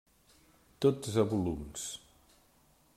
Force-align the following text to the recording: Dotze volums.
Dotze 0.79 1.25
volums. 1.31 1.85